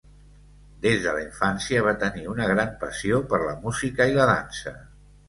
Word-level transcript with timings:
Des 0.85 1.01
de 1.01 1.11
la 1.17 1.19
infància 1.25 1.83
va 1.87 1.93
tenir 2.03 2.23
una 2.31 2.47
gran 2.53 2.71
passió 2.85 3.21
per 3.35 3.41
la 3.45 3.53
música 3.67 4.09
i 4.13 4.17
la 4.17 4.27
dansa. 4.31 4.75